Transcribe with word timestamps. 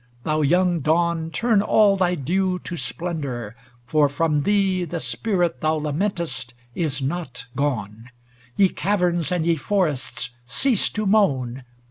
ŌĆö 0.01 0.23
Thou 0.23 0.41
young 0.41 0.79
Dawn, 0.79 1.29
Turn 1.29 1.61
all 1.61 1.95
thy 1.95 2.15
dew 2.15 2.57
to 2.57 2.75
splendor, 2.75 3.55
for 3.85 4.09
from 4.09 4.41
thee 4.41 4.83
The 4.83 4.99
spirit 4.99 5.61
thou 5.61 5.75
lamentest 5.75 6.55
is 6.73 7.03
not 7.03 7.45
gone; 7.55 8.09
Ye 8.57 8.69
cavern 8.69 9.21
sand 9.21 9.45
ye 9.45 9.55
forests, 9.55 10.31
cease 10.47 10.89
to 10.89 11.05
moan 11.05 11.65